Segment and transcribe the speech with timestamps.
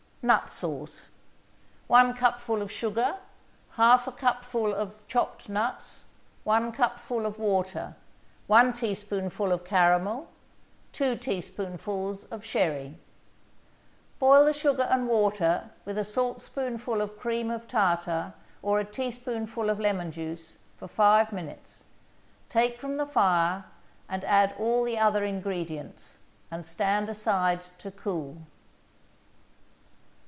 [0.23, 1.07] NUT SAUCE
[1.87, 3.15] 1 cupful of sugar
[3.75, 6.05] 1/2 cupful of chopped nuts
[6.43, 7.95] 1 cupful of water
[8.45, 10.27] 1 teaspoonful of caramel
[10.91, 12.99] 2 teaspoonfuls of sherry
[14.19, 19.71] Boil the sugar and water with a saltspoonful of cream of tartar or a teaspoonful
[19.71, 21.85] of lemon juice for five minutes,
[22.47, 23.65] take from the fire
[24.07, 26.19] and add all the other ingredients,
[26.51, 28.37] and stand aside to cool.